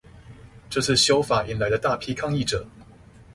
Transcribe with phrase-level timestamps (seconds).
[0.67, 2.65] 這次修法引來了大批抗議者